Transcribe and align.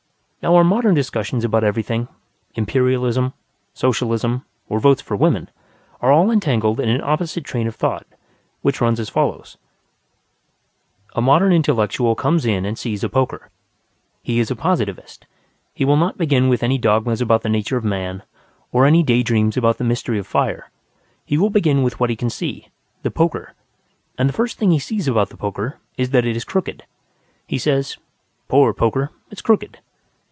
Now 0.43 0.55
our 0.55 0.63
modern 0.63 0.95
discussions 0.95 1.45
about 1.45 1.63
everything, 1.63 2.07
Imperialism, 2.55 3.33
Socialism, 3.75 4.43
or 4.69 4.79
Votes 4.79 4.99
for 4.99 5.15
Women, 5.15 5.51
are 6.01 6.11
all 6.11 6.31
entangled 6.31 6.79
in 6.79 6.89
an 6.89 6.99
opposite 7.03 7.43
train 7.43 7.67
of 7.67 7.75
thought, 7.75 8.07
which 8.63 8.81
runs 8.81 8.99
as 8.99 9.07
follows: 9.07 9.59
A 11.13 11.21
modern 11.21 11.53
intellectual 11.53 12.15
comes 12.15 12.43
in 12.43 12.65
and 12.65 12.75
sees 12.75 13.03
a 13.03 13.07
poker. 13.07 13.51
He 14.23 14.39
is 14.39 14.49
a 14.49 14.55
positivist; 14.55 15.27
he 15.75 15.85
will 15.85 15.95
not 15.95 16.17
begin 16.17 16.49
with 16.49 16.63
any 16.63 16.79
dogmas 16.79 17.21
about 17.21 17.43
the 17.43 17.47
nature 17.49 17.77
of 17.77 17.83
man, 17.83 18.23
or 18.71 18.87
any 18.87 19.03
day 19.03 19.21
dreams 19.21 19.57
about 19.57 19.77
the 19.77 19.83
mystery 19.83 20.17
of 20.17 20.25
fire. 20.25 20.71
He 21.23 21.37
will 21.37 21.51
begin 21.51 21.83
with 21.83 21.99
what 21.99 22.09
he 22.09 22.15
can 22.15 22.31
see, 22.31 22.69
the 23.03 23.11
poker; 23.11 23.53
and 24.17 24.27
the 24.27 24.33
first 24.33 24.57
thing 24.57 24.71
he 24.71 24.79
sees 24.79 25.07
about 25.07 25.29
the 25.29 25.37
poker 25.37 25.77
is 25.97 26.09
that 26.09 26.25
it 26.25 26.35
is 26.35 26.45
crooked. 26.45 26.81
He 27.45 27.59
says, 27.59 27.99
"Poor 28.47 28.73
poker; 28.73 29.11
it's 29.29 29.43
crooked." 29.43 29.77